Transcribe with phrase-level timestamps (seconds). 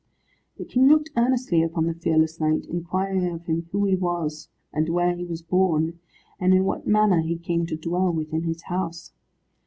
[0.57, 4.89] The King looked earnestly upon the fearless knight, inquiring of him who he was, and
[4.89, 5.99] where he was born,
[6.39, 9.13] and in what manner he came to dwell within his house.